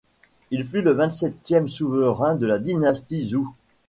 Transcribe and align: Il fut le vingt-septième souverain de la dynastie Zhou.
Il 0.49 0.67
fut 0.67 0.81
le 0.81 0.93
vingt-septième 0.93 1.67
souverain 1.67 2.33
de 2.33 2.47
la 2.47 2.57
dynastie 2.57 3.29
Zhou. 3.29 3.53